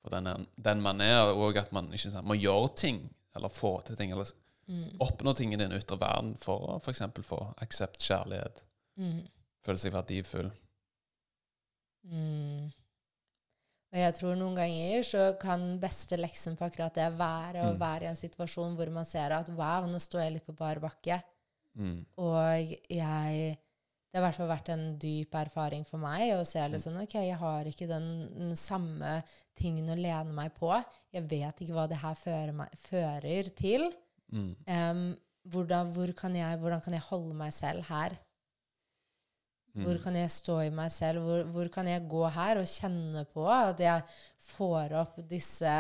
[0.04, 3.02] for den, den man er, og at man ikke sant, må gjøre ting,
[3.36, 4.30] eller få til ting, eller
[5.04, 7.02] oppnå ting i den ytre verden for å f.eks.
[7.28, 8.63] få aksept, kjærlighet,
[8.96, 9.24] Mm.
[9.65, 10.52] føle seg verdifull.
[12.04, 12.72] Mm.
[13.93, 17.79] Og jeg tror noen ganger så kan beste leksen på akkurat det være å Mm.
[17.79, 20.79] være i en situasjon hvor man ser at wow, nå står jeg litt på bar
[20.82, 21.19] bakke.
[21.77, 22.06] Mm.
[22.17, 23.58] Og jeg
[24.13, 27.15] Det har i hvert fall vært en dyp erfaring for meg å se liksom, ok,
[27.15, 29.23] jeg har ikke den, den samme
[29.58, 30.69] tingen å lene meg på.
[31.12, 33.88] Jeg vet ikke hva det her fører, meg, fører til.
[34.32, 34.51] Mm.
[34.69, 35.17] Um,
[35.49, 38.13] hvordan, hvor kan jeg, hvordan kan jeg holde meg selv her?
[39.74, 39.86] Mm.
[39.88, 41.24] Hvor kan jeg stå i meg selv?
[41.26, 44.04] Hvor, hvor kan jeg gå her og kjenne på at jeg
[44.54, 45.72] får opp disse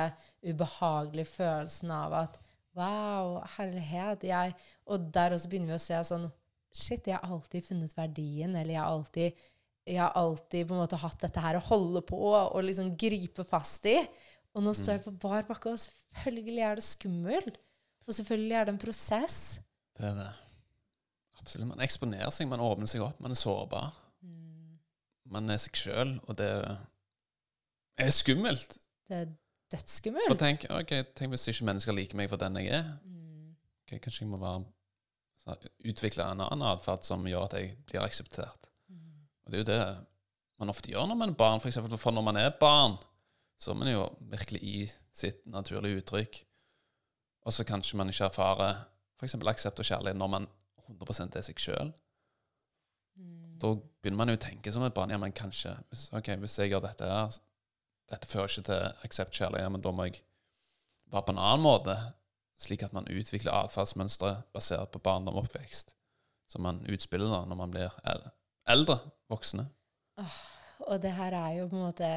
[0.41, 2.41] ubehagelige følelsene av at
[2.73, 4.23] Wow, herlighet.
[4.25, 4.55] Jeg,
[4.89, 6.31] og der også begynner vi å se sånn
[6.73, 9.41] Shit, jeg har alltid funnet verdien, eller jeg har alltid,
[9.85, 13.45] jeg har alltid på en måte hatt dette her å holde på og liksom gripe
[13.45, 13.99] fast i.
[14.57, 17.61] Og nå står jeg på bar bakke, og selvfølgelig er det skummelt.
[18.09, 19.37] Og selvfølgelig er det en prosess.
[19.93, 20.31] Det er det.
[21.43, 21.67] Absolutt.
[21.69, 23.91] Man eksponerer seg, man åpner seg opp, man er sårbar.
[25.33, 26.49] Man er seg sjøl, og det
[27.99, 28.77] er skummelt.
[29.09, 29.31] Det er
[29.73, 30.39] For dødsskummelt.
[30.39, 32.91] tenk, okay, tenk hvis ikke mennesker liker meg for den jeg er.
[33.03, 33.55] Mm.
[33.83, 35.57] Okay, kanskje jeg må være,
[35.89, 38.69] utvikle en annen atferd som gjør at jeg blir akseptert.
[39.43, 39.81] Og det er jo det
[40.61, 41.59] man ofte gjør når man er barn.
[41.59, 42.99] For eksempel, for når man er barn,
[43.59, 44.77] så er man jo virkelig i
[45.11, 46.37] sitt naturlige uttrykk.
[47.43, 48.83] Og så kanskje man ikke erfarer
[49.19, 49.35] f.eks.
[49.35, 50.47] aksept og kjærlighet når man
[50.89, 51.93] 100 er seg sjøl.
[53.19, 53.57] Mm.
[53.61, 55.13] Da begynner man jo å tenke som et barn.
[55.13, 57.35] Ja, men kanskje hvis, Ok, hvis jeg gjør dette her
[58.11, 60.19] Dette fører ikke til aksept kjærlighet, ja, men da må jeg
[61.13, 61.95] være på en annen måte.
[62.59, 65.95] Slik at man utvikler atferdsmønstre basert på barndom og oppvekst.
[66.51, 67.95] Som man utspiller da når man blir
[68.69, 68.99] eldre,
[69.31, 69.65] voksne.
[70.83, 72.11] Og det her er jo på en måte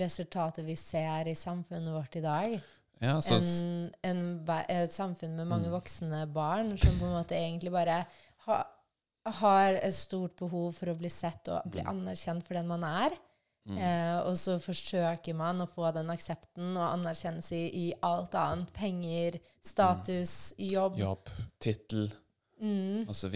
[0.00, 2.56] resultatet vi ser i samfunnet vårt i dag.
[3.00, 4.20] Ja, så En, en,
[4.68, 5.72] et samfunn med mange Mm.
[5.72, 8.06] voksne barn som på en måte egentlig bare
[8.46, 8.58] ha,
[9.40, 13.10] har et stort behov for å bli sett og bli anerkjent for den man er.
[13.66, 18.34] mm, Eh, og så forsøker man å få den aksepten og anerkjennelse i, i alt
[18.34, 18.72] annet.
[18.72, 20.98] Penger, status, jobb.
[20.98, 21.28] jobb,
[21.60, 22.10] tittel
[22.60, 23.06] Mm.
[23.08, 23.34] osv.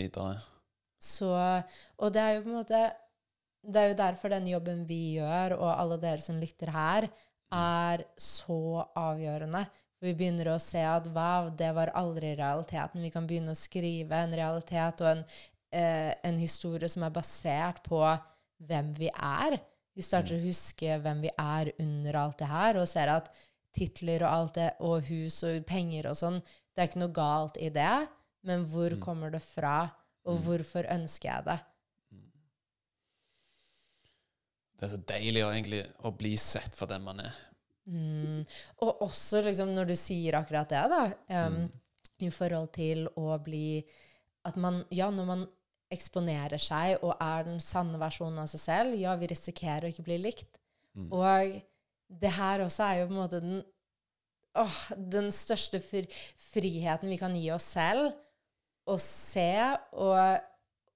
[1.00, 1.30] Så
[1.98, 2.92] Og det er jo på en måte
[3.66, 7.08] Det er jo derfor den jobben vi gjør, og alle dere som lytter her,
[7.54, 9.64] er så avgjørende.
[10.04, 13.02] Vi begynner å se at wow, det var aldri realiteten.
[13.04, 15.22] Vi kan begynne å skrive en realitet og en,
[15.72, 18.02] eh, en historie som er basert på
[18.68, 19.58] hvem vi er.
[19.94, 23.30] Vi starter å huske hvem vi er under alt det her, og ser at
[23.74, 26.40] titler og alt det, og hus og penger og sånn,
[26.74, 28.08] det er ikke noe galt i det,
[28.46, 29.90] men hvor kommer det fra,
[30.26, 31.58] og hvorfor ønsker jeg det?
[34.74, 37.34] Det er så deilig å, egentlig, å bli sett for den man er.
[37.84, 38.42] Mm.
[38.82, 41.02] Og også liksom når du sier akkurat det, da,
[41.46, 41.60] um,
[42.24, 43.82] i forhold til å bli
[44.48, 45.42] At man Ja, når man
[45.92, 50.06] eksponerer seg og er den sanne versjonen av seg selv, ja, vi risikerer å ikke
[50.06, 50.58] bli likt.
[51.12, 51.58] Og
[52.08, 53.60] det her også er jo på en måte den
[54.58, 56.04] åh, den største fri
[56.52, 58.12] friheten vi kan gi oss selv.
[58.84, 59.50] Å se
[59.96, 60.44] og,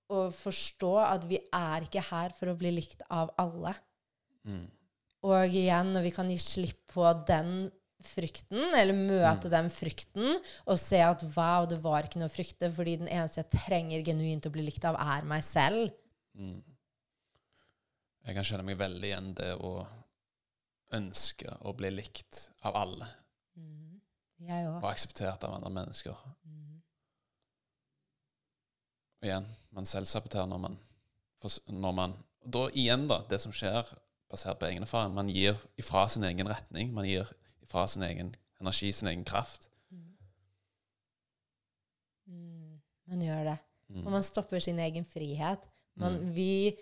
[0.08, 3.74] og forstå at vi er ikke her for å bli likt av alle.
[4.48, 4.64] Mm.
[5.28, 7.68] Og igjen, når vi kan gi slipp på den
[8.04, 10.38] frykten, eller møte den frykten,
[10.70, 14.06] og se at wow, det var ikke noe å frykte, fordi den eneste jeg trenger
[14.06, 15.90] genuint å bli likt av, er meg selv.
[16.38, 16.60] Mm.
[18.28, 19.72] Jeg kan kjenne meg veldig igjen det å
[20.94, 23.08] ønske å bli likt av alle.
[24.38, 24.78] Jeg òg.
[24.78, 26.14] Og akseptert av andre mennesker.
[26.14, 26.57] Og
[29.24, 30.76] igjen, man selvsaboterer når man,
[31.68, 32.16] når man
[32.48, 33.88] Da igjen, da, det som skjer
[34.30, 36.92] basert på egen erfaring, man gir ifra sin egen retning.
[36.94, 37.28] Man gir
[37.64, 39.68] ifra sin egen energi, sin egen kraft.
[43.08, 43.56] Man gjør det.
[43.88, 44.04] Mm.
[44.04, 45.64] Og man stopper sin egen frihet.
[45.98, 46.76] Man, vi,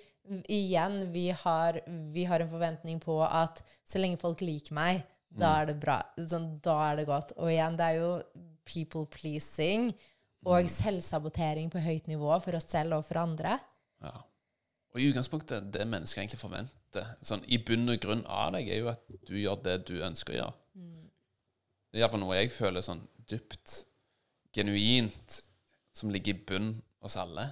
[0.52, 1.78] igjen, vi har,
[2.12, 5.04] vi har en forventning på at så lenge folk liker meg,
[5.36, 6.00] da er det bra.
[6.18, 7.34] Sånn, da er det godt.
[7.38, 8.10] Og igjen, det er jo
[8.66, 9.90] people pleasing
[10.46, 13.56] og selvsabotering på høyt nivå for oss selv og for andre.
[14.04, 14.14] Ja.
[14.94, 18.80] Og i utgangspunktet, det mennesket egentlig forventer, sånn, i bunn og grunn av deg, er
[18.80, 20.54] jo at du gjør det du ønsker å gjøre.
[21.90, 23.82] Det er iallfall noe jeg føler sånn dypt,
[24.56, 25.40] genuint,
[25.96, 26.70] som ligger i bunn
[27.04, 27.50] hos alle.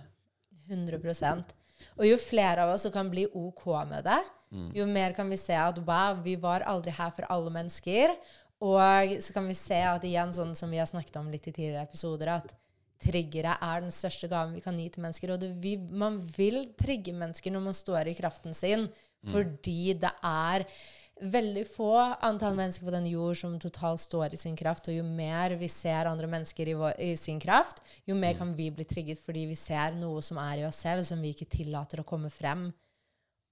[0.70, 1.52] 100%
[1.98, 4.22] Og jo flere av oss som kan bli OK med det,
[4.76, 8.14] jo mer kan vi se at wow, vi var aldri her for alle mennesker.
[8.64, 11.52] Og så kan vi se at igjen, sånn som vi har snakket om litt i
[11.52, 12.54] tidligere episoder, at
[13.02, 15.34] triggere er den største gaven vi kan gi til mennesker.
[15.34, 18.88] Og det, vi, man vil trigge mennesker når man står i kraften sin,
[19.32, 20.66] fordi det er
[21.22, 21.92] veldig få
[22.26, 24.88] antall mennesker på denne jord som totalt står i sin kraft.
[24.90, 28.54] Og jo mer vi ser andre mennesker i, vår, i sin kraft, jo mer kan
[28.56, 31.50] vi bli trigget fordi vi ser noe som er i oss selv, som vi ikke
[31.50, 32.68] tillater å komme frem.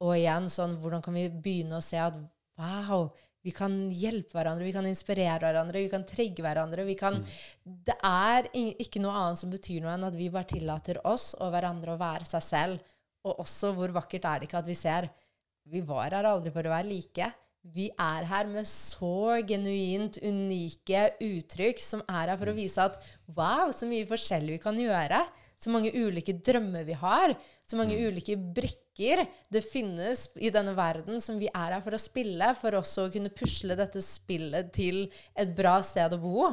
[0.03, 2.17] Og igjen, sånn, hvordan kan vi begynne å se at
[2.59, 6.85] wow, vi kan hjelpe hverandre, vi kan inspirere hverandre, vi kan trigge hverandre.
[6.87, 7.19] Vi kan,
[7.65, 11.51] Det er ikke noe annet som betyr noe enn at vi bare tillater oss og
[11.51, 12.93] hverandre å være seg selv.
[13.27, 15.11] Og også hvor vakkert er det ikke at vi ser
[15.71, 17.29] Vi var her aldri for å være like.
[17.71, 22.99] Vi er her med så genuint unike uttrykk som er her for å vise at
[23.31, 25.21] wow, så mye forskjellig vi kan gjøre.
[25.55, 27.37] Så mange ulike drømmer vi har.
[27.73, 32.01] Så mange ulike brikker det finnes i denne verden som vi er her for å
[32.01, 36.51] spille, for også å kunne pusle dette spillet til et bra sted å bo.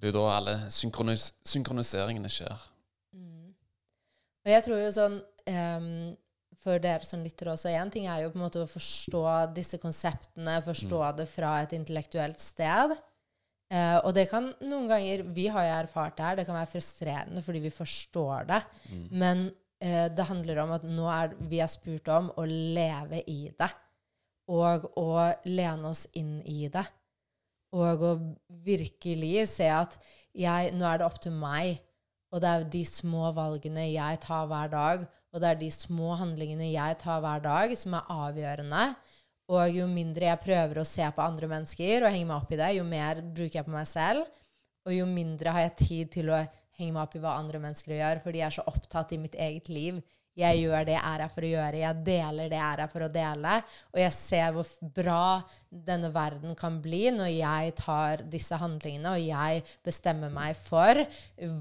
[0.00, 2.64] Det er jo da alle synkronis synkroniseringene skjer.
[4.40, 5.92] Og jeg tror jo sånn um,
[6.64, 9.76] For dere som lytter også, én ting er jo på en måte å forstå disse
[9.82, 12.96] konseptene, forstå det fra et intellektuelt sted.
[13.70, 16.38] Eh, og det kan noen ganger Vi har jo erfart det her.
[16.40, 18.60] Det kan være frustrerende fordi vi forstår det.
[19.12, 23.48] Men eh, det handler om at nå er vi er spurt om å leve i
[23.56, 23.70] det.
[24.50, 25.10] Og å
[25.46, 26.82] lene oss inn i det.
[27.72, 28.10] Og å
[28.66, 29.94] virkelig se at
[30.36, 31.78] jeg, nå er det opp til meg.
[32.30, 36.12] Og det er de små valgene jeg tar hver dag, og det er de små
[36.18, 38.84] handlingene jeg tar hver dag, som er avgjørende.
[39.50, 42.58] Og jo mindre jeg prøver å se på andre mennesker og henge meg opp i
[42.60, 44.28] det, jo mer bruker jeg på meg selv.
[44.86, 46.38] Og jo mindre har jeg tid til å
[46.80, 49.36] henge meg opp i hva andre mennesker gjør, fordi jeg er så opptatt i mitt
[49.38, 50.00] eget liv.
[50.38, 52.90] Jeg gjør det jeg er her for å gjøre, jeg deler det jeg er her
[52.92, 53.54] for å dele.
[53.90, 55.24] Og jeg ser hvor bra
[55.90, 61.02] denne verden kan bli når jeg tar disse handlingene, og jeg bestemmer meg for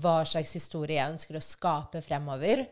[0.03, 2.63] hva slags historie jeg ønsker å skape fremover.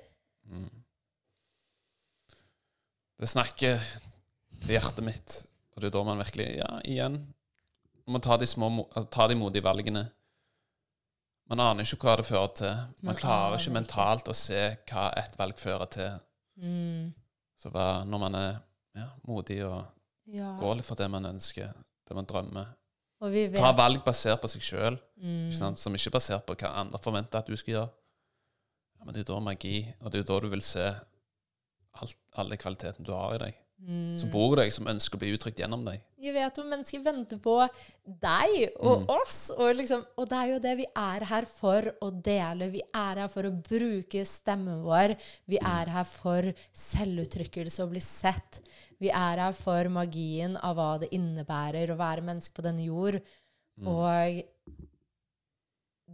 [3.17, 3.81] Det snakker
[4.61, 5.41] til hjertet mitt,
[5.73, 7.25] og det er da man virkelig Ja, igjen
[8.07, 10.07] man tar de, små, altså, tar de modige valgene
[11.47, 12.73] Man aner ikke hva det fører til.
[12.75, 16.17] Man, Man klarer ikke mentalt å se hva et valg fører til.
[16.59, 17.13] Mm.
[17.57, 18.57] Så når man er
[18.97, 19.85] ja, modig og
[20.27, 20.57] Ja.
[20.59, 21.71] går litt for det man ønsker,
[22.07, 22.73] det man drømmer
[23.57, 25.53] Ta valg basert på seg sjøl, mm.
[25.79, 27.89] som ikke er basert på hva andre forventer at du skal gjøre.
[28.97, 30.85] ja, men det er jo da magi, og det er jo da du vil se
[32.01, 33.57] alt, alle kvalitetene du har i deg.
[33.77, 36.01] Som bor i deg, som ønsker å bli uttrykt gjennom deg.
[36.17, 37.59] Jeg vet om mennesker venter på
[38.03, 39.37] deg og oss.
[39.53, 42.71] Og, liksom, og det er jo det vi er her for å dele.
[42.73, 45.13] Vi er her for å bruke stemmen vår.
[45.45, 48.63] Vi er her for selvuttrykkelse og bli sett.
[48.97, 53.21] Vi er her for magien av hva det innebærer å være menneske på denne jord.
[53.85, 54.41] Og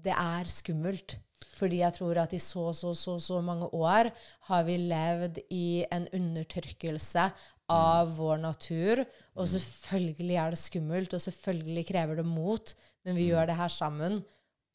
[0.03, 1.15] det er skummelt.
[1.53, 4.09] Fordi jeg tror at i så, så, så, så mange år
[4.49, 7.27] har vi levd i en undertrykkelse
[7.73, 9.03] av vår natur.
[9.33, 13.73] Og selvfølgelig er det skummelt, og selvfølgelig krever det mot, men vi gjør det her
[13.73, 14.21] sammen.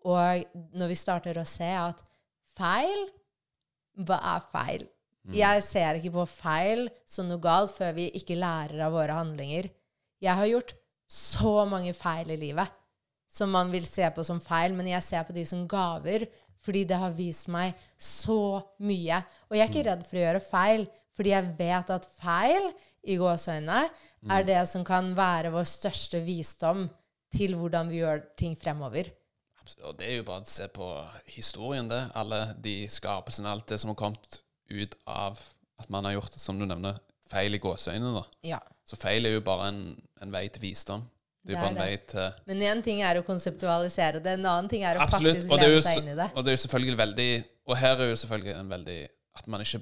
[0.08, 2.04] Og når vi starter å se at
[2.58, 3.08] feil
[3.98, 4.84] Hva er feil?
[5.34, 9.66] Jeg ser ikke på feil som noe galt før vi ikke lærer av våre handlinger.
[10.22, 10.72] Jeg har gjort
[11.08, 12.70] så mange feil i livet
[13.32, 16.24] som man vil se på som feil, men jeg ser på de som gaver,
[16.64, 19.20] fordi det har vist meg så mye.
[19.48, 20.86] Og jeg er ikke redd for å gjøre feil,
[21.18, 22.70] fordi jeg vet at feil,
[23.08, 23.88] i gåseøynene,
[24.28, 26.86] er det som kan være vår største visdom
[27.34, 29.10] til hvordan vi gjør ting fremover.
[29.84, 30.86] Og det er jo bare å se på
[31.34, 32.00] historien, det.
[32.16, 34.40] Alle de skapelsene, alt det som har kommet
[34.72, 35.40] ut av
[35.78, 38.24] at man har gjort, som du nevner, feil i gåseøynene.
[38.48, 38.62] Ja.
[38.88, 39.82] Så feil er jo bare en,
[40.24, 41.04] en vei til visdom.
[41.44, 44.48] Det er jo bare en vei til Men én ting er å konseptualisere det, en
[44.48, 45.44] annen ting er å Absolutt.
[45.46, 46.26] faktisk leve seg inn i det.
[46.34, 47.28] og det er jo selvfølgelig veldig
[47.70, 48.98] Og her er jo selvfølgelig en veldig
[49.38, 49.80] At man ikke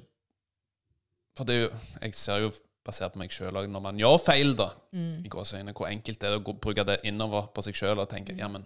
[1.35, 1.71] For det er jo
[2.05, 2.51] Jeg ser jo
[2.87, 5.25] basert på meg sjøl òg, når man gjør feil, da, Mm.
[5.25, 8.35] i gåseøynene, hvor enkelt det er å bruke det innover på seg sjøl og tenke
[8.37, 8.65] ja, men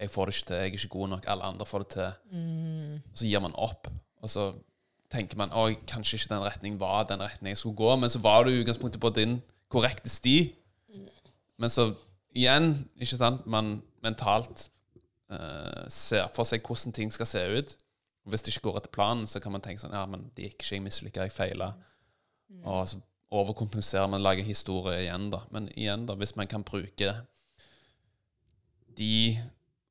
[0.00, 2.12] jeg får det ikke til, jeg er ikke god nok, alle andre får det til.
[2.32, 3.02] Mm.
[3.14, 3.88] Så gir man opp.
[4.22, 4.46] Og så
[5.12, 8.20] tenker man oi, kanskje ikke den retningen var den retningen jeg skulle gå, men så
[8.22, 10.36] var du i utgangspunktet på din korrekte sti.
[11.60, 11.90] Men så
[12.32, 14.68] igjen, ikke sant, man mentalt
[15.30, 17.76] uh, ser for seg hvordan ting skal se ut.
[18.30, 20.58] Hvis det ikke går etter planen, så kan man tenke sånn Ja, men det gikk
[20.62, 21.72] ikke, jeg mislykka, jeg feila.
[22.64, 22.98] Og så
[23.30, 25.44] overkompenserer å lage historie igjen, da.
[25.54, 27.14] Men igjen, da, hvis man kan bruke
[28.98, 29.14] de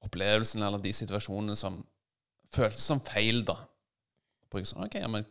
[0.05, 1.81] opplevelsene eller de situasjonene som
[2.53, 3.57] føltes som feil, da.
[4.51, 5.27] Bruke sånn OK, ja, men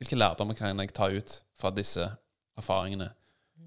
[0.00, 2.04] hvilke lærdommer kan jeg ta ut fra disse
[2.56, 3.10] erfaringene?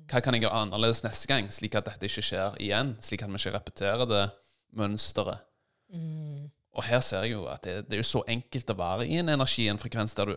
[0.10, 2.95] Hva kan jeg gjøre annerledes neste gang, slik at dette ikke skjer igjen?
[3.01, 4.23] Slik at vi ikke repeterer det
[4.77, 5.45] mønsteret.
[5.93, 6.49] Mm.
[6.77, 9.17] Og her ser jeg jo at det, det er jo så enkelt å være i
[9.21, 10.36] en energi, en frekvens, der du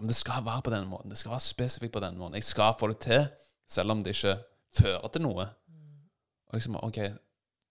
[0.00, 1.10] ja, men Det skal være på denne måten.
[1.10, 2.34] Det skal være spesifikt på denne måten.
[2.34, 3.26] Jeg skal få det til,
[3.68, 4.38] selv om det ikke
[4.72, 5.44] fører til noe.
[6.48, 6.98] Og liksom, OK,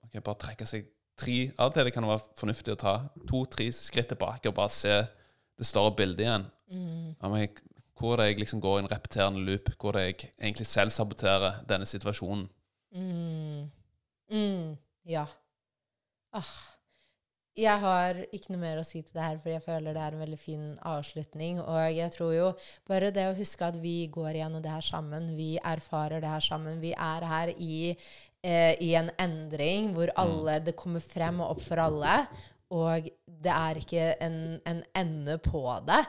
[0.03, 0.85] okay bare trekke seg
[1.17, 2.93] tre Av og til det kan det være fornuftig å ta
[3.27, 4.93] to-tre skritt tilbake og bare se
[5.57, 6.45] det større bildet igjen.
[6.69, 7.09] Mm.
[7.17, 7.49] Ja, men jeg,
[7.97, 9.73] hvor det jeg liksom går i en repeterende loop?
[9.81, 12.45] Hvor det jeg egentlig selv saboterer denne situasjonen?
[12.93, 13.65] Mm.
[14.29, 14.77] Mm.
[15.09, 15.25] Ja.
[16.31, 16.53] Ah.
[17.59, 20.15] Jeg har ikke noe mer å si til det her, for jeg føler det er
[20.15, 21.59] en veldig fin avslutning.
[21.59, 22.47] Og jeg tror jo
[22.87, 26.45] bare det å huske at vi går gjennom det her sammen, vi erfarer det her
[26.45, 26.79] sammen.
[26.79, 27.97] Vi er her i,
[28.43, 32.15] eh, i en endring hvor alle, det kommer frem og opp for alle.
[32.71, 36.03] Og det er ikke en, en ende på det.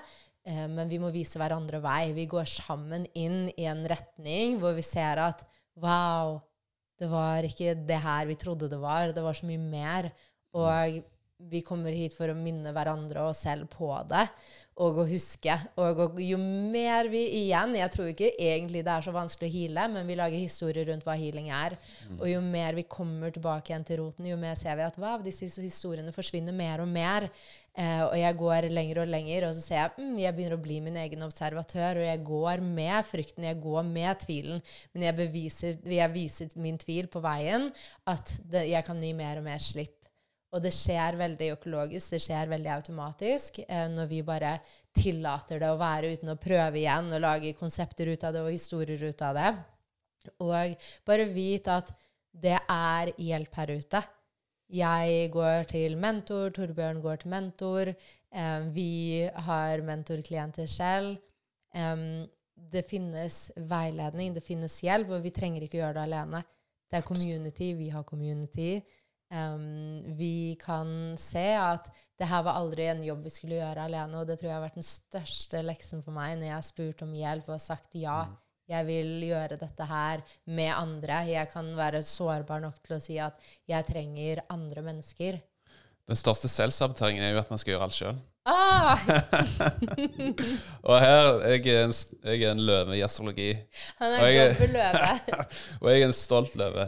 [0.47, 2.13] Eh, men vi må vise hverandre vei.
[2.15, 5.43] Vi går sammen inn i en retning hvor vi ser at
[5.81, 6.39] wow,
[7.01, 9.11] det var ikke det her vi trodde det var.
[9.17, 10.15] Det var så mye mer.
[10.55, 11.01] Og
[11.49, 14.27] vi kommer hit for å minne hverandre og oss selv på det,
[14.81, 15.55] og å huske.
[15.81, 19.55] Og, og jo mer vi igjen Jeg tror ikke egentlig det er så vanskelig å
[19.55, 21.77] heale, men vi lager historier rundt hva healing er.
[22.17, 25.21] Og jo mer vi kommer tilbake igjen til roten, jo mer ser vi at wow,
[25.25, 27.29] disse historiene forsvinner mer og mer.
[27.79, 30.65] Eh, og jeg går lenger og lenger, og så ser jeg mm, jeg begynner å
[30.65, 32.01] bli min egen observatør.
[32.01, 36.81] Og jeg går med frykten, jeg går med tvilen, men jeg, beviser, jeg viser min
[36.81, 37.71] tvil på veien
[38.11, 40.00] at det, jeg kan gi mer og mer slipp.
[40.51, 44.57] Og det skjer veldig økologisk, det skjer veldig automatisk eh, når vi bare
[44.97, 48.51] tillater det å være uten å prøve igjen og lage konsepter ut av det og
[48.51, 49.53] historier ut av det.
[50.43, 50.75] Og
[51.07, 51.93] bare vit at
[52.31, 54.03] det er hjelp her ute.
[54.71, 57.95] Jeg går til mentor, Torbjørn går til mentor.
[58.31, 61.19] Eh, vi har mentorklienter selv.
[61.75, 66.43] Em, det finnes veiledning, det finnes hjelp, og vi trenger ikke gjøre det alene.
[66.91, 68.81] Det er community, vi har community.
[69.31, 74.21] Em, vi kan se at det her var aldri en jobb vi skulle gjøre alene,
[74.21, 77.05] og det tror jeg har vært den største leksen for meg når jeg har spurt
[77.07, 78.23] om hjelp og sagt ja.
[78.71, 81.25] Jeg vil gjøre dette her med andre.
[81.27, 85.41] Jeg kan være sårbar nok til å si at jeg trenger andre mennesker.
[86.07, 88.21] Den største selvsaboteringen er jo at man skal gjøre alt sjøl.
[88.49, 88.97] Ah,
[90.89, 91.93] Og her jeg er en,
[92.25, 93.51] jeg er en løve i astrologi.
[93.99, 95.11] han er en løve.
[95.83, 96.87] Og jeg er en stolt løve.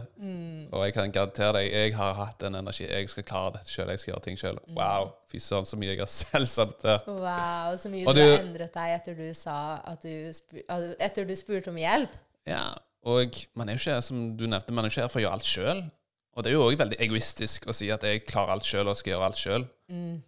[0.72, 2.86] Og jeg kan garantere deg, jeg har hatt den energi.
[2.88, 3.92] Jeg skal klare dette sjøl.
[3.92, 4.60] Jeg skal gjøre ting sjøl.
[4.78, 5.12] Wow.
[5.28, 7.06] Fy søren, så mye jeg har selvsabotert.
[7.12, 9.58] Wow, så mye Og du har endret deg etter du sa
[9.92, 10.32] at du,
[10.98, 12.16] etter du spurte om hjelp.
[12.48, 12.70] Ja,
[13.04, 15.36] og man er jo ikke, som du nevnte, man er ikke her for å gjøre
[15.36, 15.84] alt sjøl.
[16.32, 18.96] Og det er jo òg veldig egoistisk å si at jeg klarer alt sjøl og
[18.96, 19.66] skal gjøre alt sjøl.
[19.92, 20.22] Mm.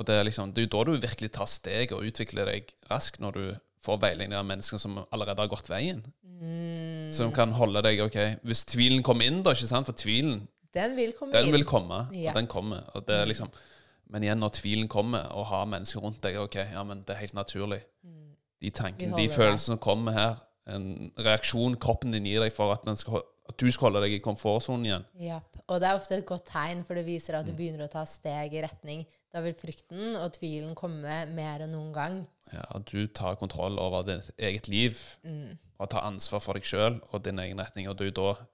[0.00, 2.70] Og det er liksom, det er jo da du virkelig tar steg og utvikler deg
[2.90, 3.42] raskt, når du
[3.84, 6.00] får veiledning av mennesker som allerede har gått veien.
[6.40, 7.10] Mm.
[7.12, 8.16] Som kan holde deg ok
[8.48, 9.88] Hvis tvilen kommer inn, da, ikke sant?
[9.90, 11.52] For tvilen, Den vil komme den inn.
[11.52, 11.98] vil komme.
[12.16, 12.30] Ja.
[12.32, 12.86] Og den kommer.
[12.94, 13.50] Og det er liksom
[14.10, 17.20] Men igjen, når tvilen kommer, og har mennesker rundt deg, ok, ja, men det er
[17.20, 17.82] helt naturlig.
[18.60, 19.16] De tankene, Mm.
[19.20, 20.34] De følelsene som kommer her,
[20.66, 24.16] en reaksjon kroppen din gir deg for at, den skal, at du skal holde deg
[24.16, 25.04] i komfortsonen igjen.
[25.28, 25.60] Japp.
[25.68, 27.40] Og det er ofte et godt tegn, for det viser Mm.
[27.40, 29.06] at du begynner å ta steg i retning.
[29.30, 32.16] Da vil frykten og tvilen komme mer enn noen gang.
[32.50, 35.58] Ja, du tar kontroll over ditt eget liv, Mm.
[35.78, 37.88] og tar ansvar for deg sjøl og din egen retning.
[37.88, 38.46] Og det er jo da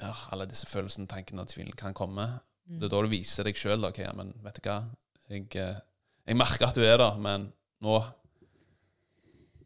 [0.00, 2.40] ja, alle disse følelsene, tankene og tvilen kan komme.
[2.66, 4.76] Det er da du viser deg sjøl ok, ja, men vet du hva,
[5.30, 5.78] jeg, eh,
[6.26, 7.52] jeg merker at du er der, men
[7.82, 8.00] nå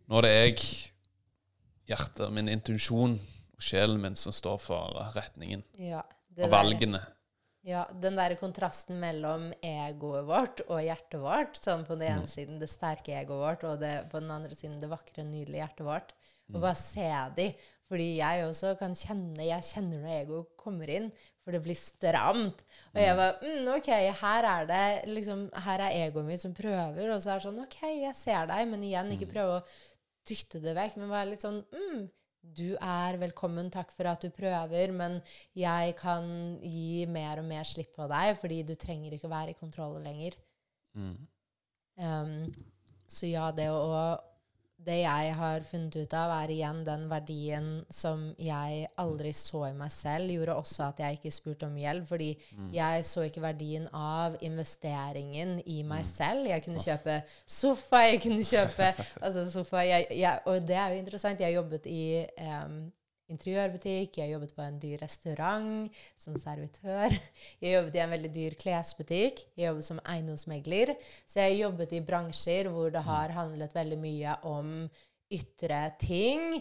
[0.05, 0.65] Nå er det jeg,
[1.89, 7.01] hjertet, min intensjon og sjelen min som står for retningen Ja, det og valgene.
[7.65, 12.19] Ja, den der kontrasten mellom egoet vårt og hjertet vårt, sånn på den Mm.
[12.19, 15.62] ene siden det sterke egoet vårt, og det, på den andre siden det vakre, nydelige
[15.62, 16.12] hjertet vårt.
[16.49, 16.57] Mm.
[16.57, 17.55] Og bare se de.
[17.89, 21.11] Fordi jeg også kan kjenne Jeg kjenner når egoet kommer inn,
[21.45, 22.61] for det blir stramt.
[22.95, 23.89] Og jeg bare mm, OK,
[24.21, 27.62] her er det liksom Her er egoet mitt som prøver, og så er det sånn
[27.65, 29.65] OK, jeg ser deg, men igjen, ikke prøve å
[30.29, 32.05] dytte det vekk, men være litt sånn mm,
[32.57, 35.19] du er velkommen, takk for at du prøver, men
[35.57, 36.27] jeg kan
[36.63, 40.37] gi mer og mer slipp på deg, fordi du trenger ikke være i kontroll lenger.
[40.95, 41.17] Mm.
[42.05, 42.37] Um,
[43.09, 44.05] så ja, det å
[44.85, 49.76] Det jeg har funnet ut av, er igjen den verdien som jeg aldri så i
[49.76, 52.30] meg selv, gjorde også at jeg ikke spurte om hjelp, fordi
[52.74, 56.49] jeg så ikke verdien av investeringen i meg selv.
[56.51, 58.91] Jeg kunne kjøpe sofa, jeg kunne kjøpe
[59.24, 61.41] altså sofa, jeg, jeg, Og det er jo interessant.
[61.41, 62.05] Jeg jobbet i
[62.39, 62.93] em,
[63.33, 67.14] interiørbutikk, jeg jobbet på en dyr restaurant som servitør.
[67.62, 69.41] Jeg jobbet i en veldig dyr klesbutikk.
[69.57, 70.95] Jeg jobbet som eiendomsmegler.
[71.27, 74.75] Så jeg jobbet i bransjer hvor det har handlet veldig mye om
[75.33, 76.59] ytre ting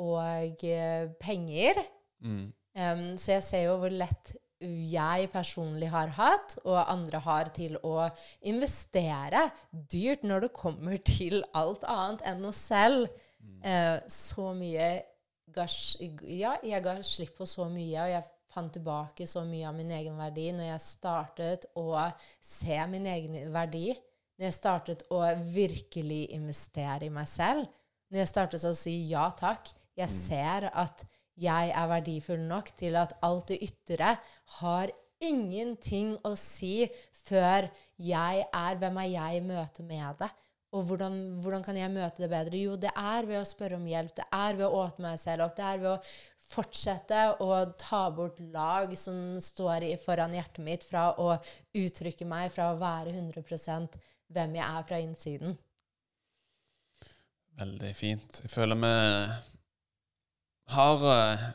[0.00, 1.82] og eh, penger.
[2.22, 2.46] Mm.
[2.74, 4.34] Um, så jeg ser jo hvor lett
[4.64, 8.06] jeg personlig har hatt, og andre har, til å
[8.48, 13.10] investere dyrt når det kommer til alt annet enn oss selv.
[13.64, 14.88] Eh, så mye
[15.54, 15.66] ga,
[16.28, 18.24] Ja, jeg ga slipp på så mye, og jeg
[18.54, 21.88] fant tilbake så mye av min egen verdi når jeg startet å
[22.42, 23.94] se min egen verdi.
[24.34, 25.22] Når jeg startet å
[25.54, 27.68] virkelig investere i meg selv.
[28.10, 29.70] Når jeg startet å si ja takk.
[29.94, 31.04] Jeg ser at
[31.38, 34.16] jeg er verdifull nok til at alt det ytre
[34.58, 34.90] har
[35.22, 36.88] ingenting å si
[37.24, 40.30] før jeg er Hvem er jeg i møte med det?
[40.74, 42.58] Og hvordan, hvordan kan jeg møte det bedre?
[42.58, 44.14] Jo, det er ved å spørre om hjelp.
[44.18, 45.54] Det er ved å åpne meg selv opp.
[45.58, 46.00] Det er ved å
[46.54, 47.50] fortsette å
[47.80, 51.36] ta bort lag som står i, foran hjertet mitt, fra å
[51.78, 53.96] uttrykke meg, fra å være 100%
[54.34, 55.56] hvem jeg er fra innsiden.
[57.54, 58.40] Veldig fint.
[58.42, 58.92] Jeg føler vi
[60.74, 61.48] har eh,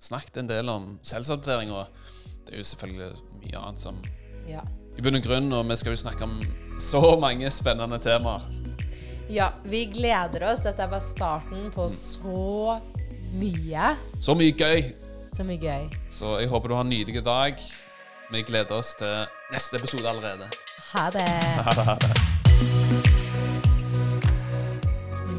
[0.00, 1.90] snakket en del om selvsabotering, og
[2.46, 4.02] det er jo selvfølgelig mye annet som
[4.48, 4.62] Ja.
[4.96, 6.38] i bunn og grunn, og vi skal jo snakke om
[6.80, 8.40] så mange spennende temaer.
[9.30, 10.62] ja, vi gleder oss.
[10.64, 12.80] Dette er bare starten på så
[13.32, 13.94] mye.
[14.18, 14.82] Så mye gøy!
[15.30, 15.86] Så mye gøy.
[16.10, 17.54] Så jeg håper du har en nydelig dag.
[18.32, 20.48] Vi gleder oss til neste episode allerede.
[20.90, 21.28] Ha det.
[21.62, 22.10] Ha det, ha det.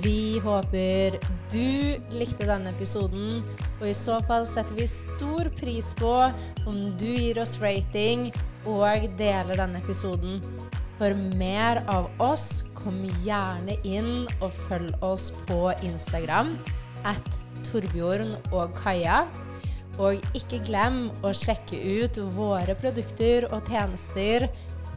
[0.01, 1.19] Vi håper
[1.51, 3.43] du likte denne episoden,
[3.81, 6.13] og i så fall setter vi stor pris på
[6.65, 8.29] om du gir oss rating
[8.71, 10.39] og deler denne episoden.
[11.01, 12.93] For mer av oss, kom
[13.25, 16.53] gjerne inn og følg oss på Instagram
[17.09, 17.25] at
[17.65, 19.25] Torbjørn og Kaja.
[19.97, 24.45] Og ikke glem å sjekke ut våre produkter og tjenester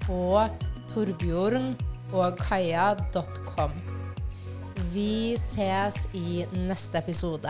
[0.05, 0.45] på
[0.93, 3.73] torbjørnogkaja.com.
[4.93, 7.49] Vi ses i neste episode.